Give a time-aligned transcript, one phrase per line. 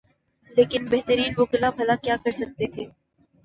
[0.51, 2.85] لیکن بہترین وکلا بھلا کیا کر سکتے تھے۔